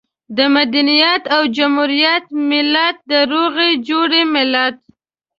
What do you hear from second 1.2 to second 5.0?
او جمهوريت ملت، د روغې جوړې ملت.